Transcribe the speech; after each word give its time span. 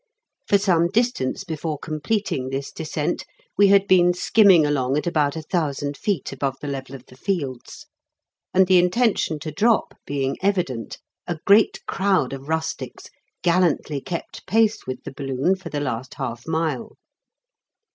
For 0.47 0.57
some 0.57 0.87
distance 0.87 1.43
before 1.43 1.77
completing 1.77 2.49
this 2.49 2.71
descent 2.71 3.23
we 3.55 3.67
had 3.67 3.87
been 3.87 4.15
skimming 4.15 4.65
along 4.65 4.97
at 4.97 5.05
about 5.05 5.35
a 5.35 5.43
thousand 5.43 5.95
feet 5.95 6.31
above 6.33 6.55
the 6.59 6.67
level 6.67 6.95
of 6.95 7.05
the 7.05 7.15
fields, 7.15 7.85
and 8.51 8.65
the 8.65 8.79
intention 8.79 9.37
to 9.41 9.51
drop 9.51 9.93
being 10.07 10.37
evident, 10.41 10.97
a 11.27 11.37
great 11.45 11.81
crowd 11.85 12.33
of 12.33 12.49
rustics 12.49 13.11
gallantly 13.43 14.01
kept 14.01 14.47
pace 14.47 14.87
with 14.87 15.03
the 15.03 15.13
balloon 15.13 15.55
for 15.55 15.69
the 15.69 15.79
last 15.79 16.15
half 16.15 16.47
mile. 16.47 16.97